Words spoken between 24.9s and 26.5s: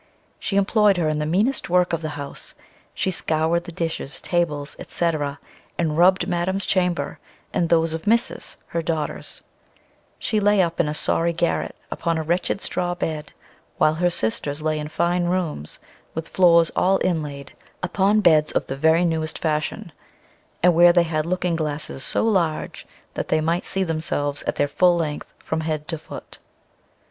length, from head to foot.